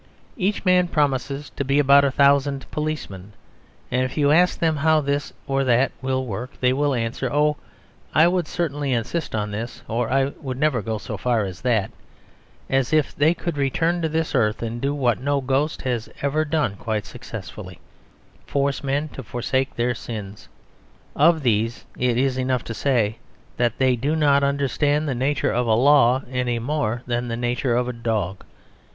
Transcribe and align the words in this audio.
Each 0.35 0.65
man 0.65 0.87
promises 0.87 1.51
to 1.51 1.63
be 1.63 1.77
about 1.77 2.03
a 2.03 2.09
thousand 2.09 2.65
policemen. 2.71 3.33
If 3.91 4.17
you 4.17 4.31
ask 4.31 4.57
them 4.57 4.77
how 4.77 4.99
this 4.99 5.31
or 5.45 5.63
that 5.65 5.91
will 6.01 6.25
work, 6.25 6.59
they 6.59 6.73
will 6.73 6.95
answer, 6.95 7.31
"Oh, 7.31 7.57
I 8.11 8.27
would 8.27 8.47
certainly 8.47 8.93
insist 8.93 9.35
on 9.35 9.51
this"; 9.51 9.83
or 9.87 10.09
"I 10.11 10.33
would 10.41 10.57
never 10.57 10.81
go 10.81 10.97
so 10.97 11.17
far 11.17 11.45
as 11.45 11.61
that"; 11.61 11.91
as 12.67 12.91
if 12.93 13.15
they 13.15 13.35
could 13.35 13.57
return 13.57 14.01
to 14.01 14.09
this 14.09 14.33
earth 14.33 14.63
and 14.63 14.81
do 14.81 14.95
what 14.95 15.19
no 15.21 15.39
ghost 15.39 15.83
has 15.83 16.09
ever 16.23 16.45
done 16.45 16.77
quite 16.77 17.05
successfully 17.05 17.77
force 18.47 18.83
men 18.83 19.07
to 19.09 19.21
forsake 19.21 19.75
their 19.75 19.93
sins. 19.93 20.49
Of 21.15 21.43
these 21.43 21.85
it 21.95 22.17
is 22.17 22.39
enough 22.39 22.63
to 22.63 22.73
say 22.73 23.19
that 23.57 23.77
they 23.77 23.95
do 23.95 24.15
not 24.15 24.41
understand 24.43 25.07
the 25.07 25.13
nature 25.13 25.51
of 25.51 25.67
a 25.67 25.75
law 25.75 26.23
any 26.27 26.57
more 26.57 27.03
than 27.05 27.27
the 27.27 27.37
nature 27.37 27.75
of 27.75 27.87
a 27.87 27.93
dog. 27.93 28.43